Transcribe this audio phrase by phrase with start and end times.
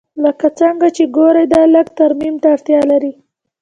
[0.23, 3.13] لکه څنګه چې ګورې دا لږ ترمیم ته اړتیا لري